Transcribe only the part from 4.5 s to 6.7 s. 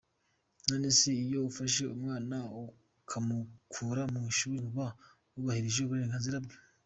uba wubahirije uburenganzira bwe?